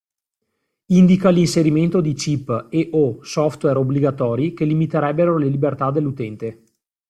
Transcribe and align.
Indica 0.87 1.29
l'inserimento 1.29 2.01
di 2.01 2.13
chip 2.13 2.69
e/o 2.71 3.19
software 3.21 3.77
obbligatori 3.77 4.55
che 4.55 4.65
limiterebbero 4.65 5.37
le 5.37 5.47
libertà 5.47 5.91
dell'utente. 5.91 6.63